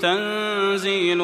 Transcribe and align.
تنزيل 0.00 1.18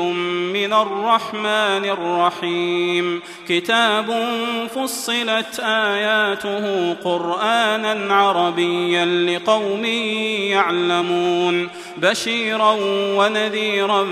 من 0.53 0.73
الرحمن 0.73 1.85
الرحيم. 1.85 3.21
كتاب 3.49 4.29
فصلت 4.75 5.61
آياته 5.61 6.93
قرآنا 6.93 8.15
عربيا 8.15 9.05
لقوم 9.05 9.85
يعلمون. 9.85 11.69
بشيرا 11.97 12.77
ونذيرا 13.17 14.07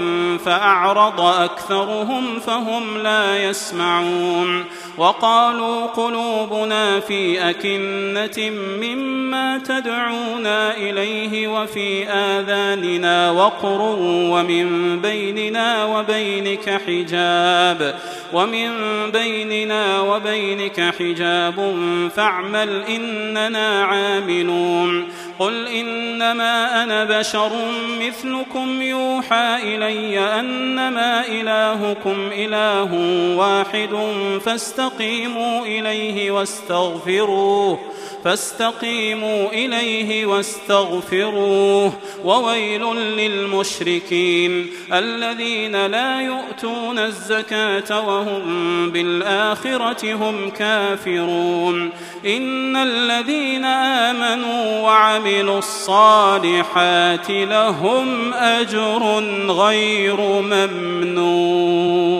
فأعرض 0.45 1.21
أكثرهم 1.21 2.41
فهم 2.41 2.99
لا 2.99 3.45
يسمعون. 3.45 4.65
وقالوا 4.99 5.87
قلوبنا 5.87 7.01
في 7.01 7.51
أكنة 7.51 8.51
مما 8.81 9.59
تدعونا 9.59 10.77
إليه 10.77 11.49
وفي 11.49 12.09
آذاننا 12.09 13.31
وقر 13.31 13.97
ومن 14.01 14.50
بيننا 15.03 15.85
وبينك 15.85 16.81
حجاب 16.87 17.95
ومن 18.33 18.71
بيننا 19.13 20.01
وبينك 20.01 20.95
حجاب 20.99 21.75
فاعمل 22.17 22.83
إننا 22.83 23.85
عاملون. 23.85 25.09
قل 25.41 25.67
إنما 25.67 26.83
أنا 26.83 27.05
بشر 27.05 27.53
مثلكم 28.01 28.83
يوحى 28.83 29.57
إلي 29.63 30.19
أنما 30.19 31.27
إلهكم 31.27 32.31
إله 32.33 32.95
واحد 33.37 33.91
فاستقيموا 34.45 35.67
إليه 35.67 36.31
واستغفروه 36.31 37.79
فاستقيموا 38.25 39.49
إليه 39.49 40.27
واستغفروه 40.27 41.93
وويل 42.25 42.85
للمشركين 42.95 44.67
الذين 44.93 45.87
لا 45.87 46.21
يؤتون 46.21 46.99
الزكاة 46.99 48.07
وهم 48.09 48.91
بالآخرة 48.91 50.15
هم 50.15 50.51
كافرون 50.51 51.91
إن 52.27 52.77
الذين 52.77 53.65
آمنوا 53.65 54.83
وعملوا 55.31 55.59
الصالحات 55.59 57.31
لهم 57.31 58.35
أجر 58.35 59.03
غير 59.49 60.21
ممنون. 60.21 62.20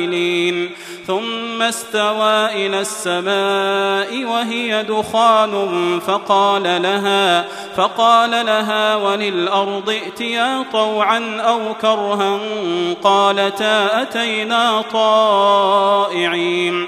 للسائلين 0.05 0.71
ثم 1.07 1.61
استوى 1.61 2.65
إلى 2.65 2.79
السماء 2.79 4.25
وهي 4.25 4.83
دخان 4.83 5.99
فقال 6.07 6.63
لها 6.63 7.45
فقال 7.75 8.31
لها 8.31 8.95
وللأرض 8.95 9.89
ائتيا 9.89 10.65
طوعا 10.71 11.41
أو 11.41 11.73
كرها 11.81 12.39
قالتا 13.03 14.01
أتينا 14.01 14.81
طائعين. 14.93 16.87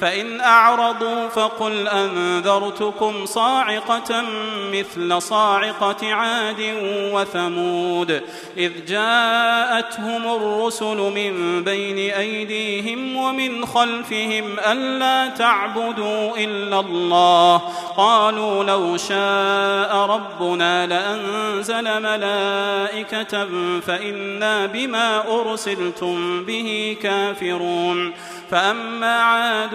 فإن 0.00 0.40
أعرضوا 0.40 1.28
فقل 1.28 1.88
أنذرتكم 1.88 3.26
صاعقة 3.26 4.24
مثل 4.72 5.22
صاعقة 5.22 6.14
عاد 6.14 6.74
وثمود 7.12 8.22
إذ 8.56 8.72
جاءتهم 8.86 10.36
الرسل 10.36 10.96
من 10.96 11.64
بين 11.64 12.14
أيديهم 12.14 13.16
ومن 13.16 13.66
خلفهم 13.66 14.44
ألا 14.66 15.28
تعبدوا 15.28 16.36
إلا 16.36 16.80
الله 16.80 17.56
قالوا 17.96 18.64
لو 18.64 18.96
شاء 18.96 19.96
ربنا 19.96 20.86
لأنزل 20.86 22.02
ملائكة 22.02 23.46
فإنا 23.80 24.66
بما 24.66 25.40
أرسلتم 25.40 26.44
به 26.44 26.96
كافرون 27.02 28.12
فأما 28.50 29.16
عاد 29.22 29.74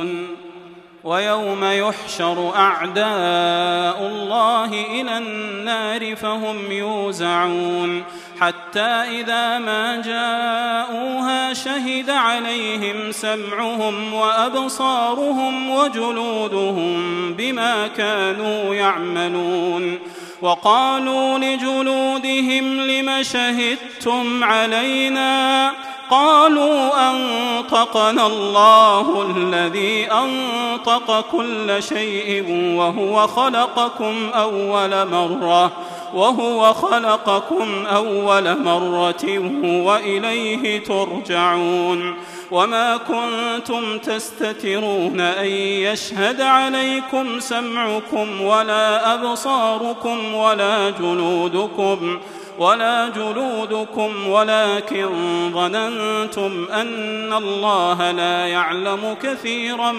ويوم 1.03 1.63
يحشر 1.63 2.55
أعداء 2.55 4.07
الله 4.07 4.65
إلى 4.65 5.17
النار 5.17 6.15
فهم 6.15 6.71
يوزعون 6.71 8.03
حتى 8.39 8.79
إذا 9.19 9.59
ما 9.59 10.01
جاءوها 10.01 11.53
شهد 11.53 12.09
عليهم 12.09 13.11
سمعهم 13.11 14.13
وأبصارهم 14.13 15.69
وجلودهم 15.69 17.33
بما 17.33 17.87
كانوا 17.87 18.75
يعملون 18.75 19.99
وقالوا 20.41 21.37
لجلودهم 21.39 22.79
لم 22.79 23.23
شهدتم 23.23 24.43
علينا 24.43 25.71
قالوا 26.11 27.09
أنطقنا 27.09 28.27
الله 28.27 29.31
الذي 29.35 30.07
أنطق 30.11 31.25
كل 31.31 31.83
شيء 31.83 32.45
وهو 32.77 33.27
خلقكم 33.27 34.29
أول 34.35 35.07
مرة 35.07 35.71
وهو 36.13 36.73
خلقكم 36.73 37.85
أول 37.85 38.63
مرة 38.63 39.39
وإليه 39.85 40.83
ترجعون. 40.83 42.15
وما 42.51 42.97
كنتم 42.97 43.97
تستترون 43.97 45.19
أن 45.19 45.45
يشهد 45.45 46.41
عليكم 46.41 47.39
سمعكم 47.39 48.41
ولا 48.41 49.13
أبصاركم 49.13 50.33
ولا 50.33 50.89
جلودكم. 50.89 52.19
ولا 52.59 53.09
جلودكم 53.09 54.27
ولكن 54.27 55.07
ظننتم 55.53 56.67
أن 56.73 57.33
الله 57.33 58.11
لا 58.11 58.47
يعلم 58.47 59.17
كثيرا 59.23 59.91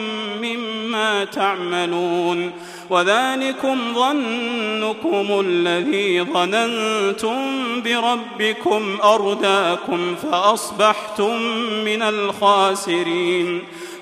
مما 0.43 1.25
تعملون 1.25 2.53
وذلكم 2.91 3.79
ظنكم 3.95 5.41
الذي 5.47 6.23
ظننتم 6.23 7.37
بربكم 7.85 8.99
أرداكم 9.05 10.15
فأصبحتم 10.15 11.43
من 11.85 12.03
الخاسرين 12.03 13.63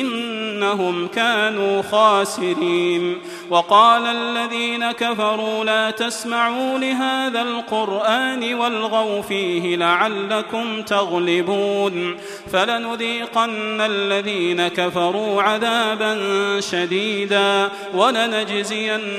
إنهم 0.00 1.08
كانوا 1.08 1.82
خاسرين. 1.82 3.18
وقال 3.50 4.06
الذين 4.06 4.92
كفروا 4.92 5.64
لا 5.64 5.90
تسمعوا 5.90 6.78
لهذا 6.78 7.42
القرآن 7.42 8.54
والغوا 8.54 9.22
فيه 9.22 9.76
لعلكم 9.76 10.82
تغلبون. 10.82 12.16
فلنذيقن 12.52 13.80
الذين 13.80 14.68
كفروا 14.68 15.42
عذابا 15.42 16.20
شديدا 16.60 17.68
ولنجزينهم 17.94 19.14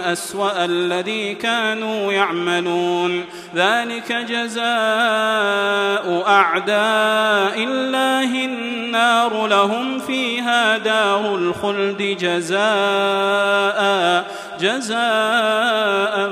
أسوأ 0.00 0.64
الذي 0.64 1.34
كانوا 1.34 2.12
يعملون. 2.12 3.24
ذلك 3.54 4.12
جزاء 4.12 4.66
أعداء 6.28 7.64
الله 7.64 8.44
النار 8.44 9.46
لهم 9.46 9.75
فيها 10.06 10.78
دار 10.78 11.34
الخلد 11.34 12.02
جزاء 12.02 13.76
جزاء 14.60 16.28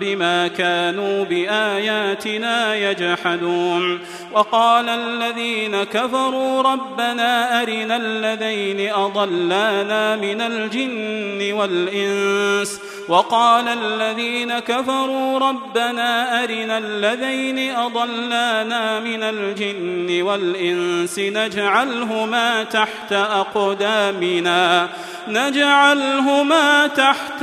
بما 0.00 0.48
كانوا 0.48 1.24
بآياتنا 1.24 2.74
يجحدون. 2.74 4.00
وقال 4.32 4.88
الذين 4.88 5.84
كفروا 5.84 6.62
ربنا 6.62 7.62
أرنا 7.62 7.96
الذين 7.96 8.92
أضلانا 8.92 10.16
من 10.16 10.40
الجن 10.40 11.52
والإنس. 11.52 12.80
وقال 13.08 13.68
الذين 13.68 14.58
كفروا 14.58 15.38
ربنا 15.38 16.44
أرنا 16.44 16.78
الذين 16.78 17.76
أضلانا 17.76 19.00
من 19.00 19.22
الجن 19.22 20.22
والإنس. 20.22 21.18
نجعلهما 21.18 22.64
تحت 22.64 23.12
أقدامنا. 23.12 24.88
نجعلهما 25.28 26.86
تحت 26.86 27.42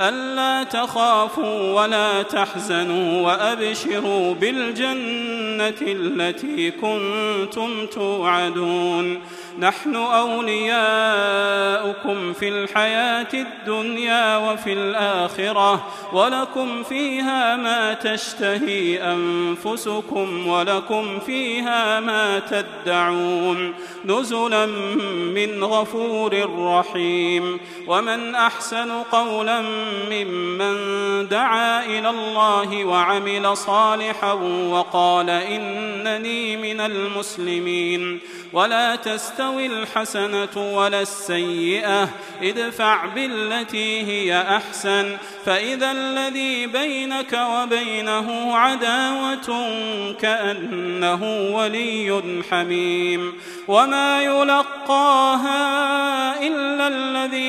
ألا 0.00 0.62
تخافوا 0.62 1.82
ولا 1.82 2.22
تحزنوا 2.22 3.26
وأبشروا 3.26 4.34
بالجنة 4.34 5.74
التي 5.82 6.70
كنتم 6.70 7.86
توعدون. 7.86 9.20
نحن 9.58 9.96
أولياؤكم 9.96 10.72
في 12.32 12.48
الحياة 12.48 13.28
الدنيا 13.34 14.36
وفي 14.36 14.72
الآخرة 14.72 15.86
ولكم 16.12 16.82
فيها 16.82 17.56
ما 17.56 17.94
تشتهي 17.94 19.02
أنفسكم 19.12 20.46
ولكم 20.46 21.18
فيها 21.26 22.00
ما 22.00 22.38
تدعون. 22.38 23.74
نزلا 24.04 24.66
من 25.34 25.64
غفور 25.64 26.50
رحيم. 26.58 27.60
ومن 27.86 28.34
أحسن 28.34 28.90
قولا 29.12 29.85
ممن 30.10 30.76
دعا 31.28 31.84
إلى 31.84 32.10
الله 32.10 32.84
وعمل 32.84 33.56
صالحا 33.56 34.32
وقال 34.70 35.30
إنني 35.30 36.56
من 36.56 36.80
المسلمين. 36.80 38.20
ولا 38.52 38.96
تستوي 38.96 39.66
الحسنة 39.66 40.76
ولا 40.76 41.00
السيئة 41.00 42.08
ادفع 42.42 43.06
بالتي 43.06 44.02
هي 44.02 44.40
أحسن. 44.56 45.16
فإذا 45.46 45.90
الذي 45.90 46.66
بينك 46.66 47.32
وبينه 47.32 48.56
عداوة 48.56 49.70
كأنه 50.20 51.50
ولي 51.56 52.22
حميم. 52.50 53.32
وما 53.68 54.22
يلقاها 54.22 56.05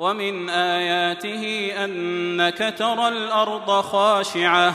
ومن 0.00 0.48
آياته 0.50 1.72
أنك 1.84 2.74
ترى 2.78 3.08
الأرض 3.08 3.80
خاشعة 3.80 4.74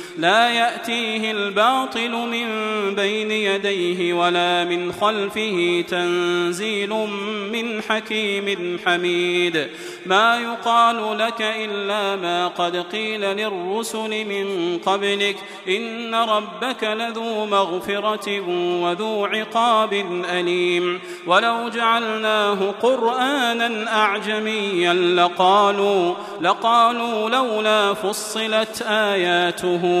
لا 0.17 0.49
يأتيه 0.49 1.31
الباطل 1.31 2.11
من 2.11 2.47
بين 2.95 3.31
يديه 3.31 4.13
ولا 4.13 4.63
من 4.63 4.91
خلفه 4.91 5.83
تنزيل 5.89 6.89
من 7.51 7.81
حكيم 7.81 8.79
حميد. 8.85 9.67
ما 10.05 10.39
يقال 10.39 11.17
لك 11.17 11.41
إلا 11.41 12.15
ما 12.15 12.47
قد 12.47 12.75
قيل 12.75 13.21
للرسل 13.21 14.25
من 14.25 14.77
قبلك. 14.77 15.35
إن 15.67 16.15
ربك 16.15 16.83
لذو 16.83 17.45
مغفرة 17.45 18.39
وذو 18.81 19.25
عقاب 19.25 19.93
أليم. 20.29 20.99
ولو 21.27 21.69
جعلناه 21.69 22.73
قرآنا 22.81 23.95
أعجميا 23.95 24.93
لقالوا 24.93 26.13
لقالوا 26.41 27.29
لولا 27.29 27.93
فصلت 27.93 28.81
آياته 28.81 30.00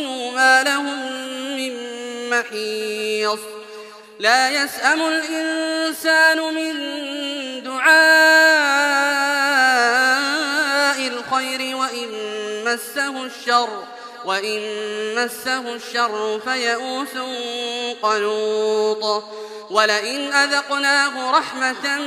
لهم 0.63 0.99
من 1.55 1.73
محيص 2.29 3.39
لا 4.19 4.49
يسأم 4.49 5.01
الإنسان 5.01 6.37
من 6.53 6.73
دعاء 7.63 8.01
الخير 11.07 11.75
وإن 11.75 12.09
مسه 12.65 13.23
الشر 13.23 13.83
وإن 14.25 14.61
مسه 15.15 15.73
الشر 15.73 16.39
فيئوس 16.39 17.17
قنوط 18.01 19.23
ولئن 19.69 20.33
أذقناه 20.33 21.31
رحمة 21.31 21.97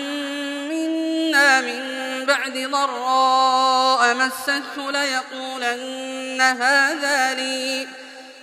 منا 0.70 1.60
من 1.60 1.94
بعد 2.26 2.58
ضراء 2.70 4.14
مسته 4.14 4.90
ليقولن 4.90 6.40
هذا 6.40 7.34
لي 7.34 7.88